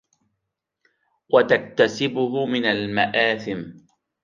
[1.31, 3.73] وَتَكْتَسِبُهُ مِنْ الْمَآثِمِ